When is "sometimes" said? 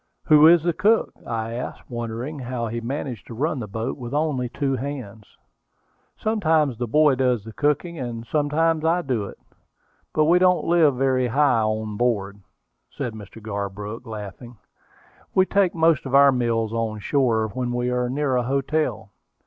6.17-6.79, 8.25-8.83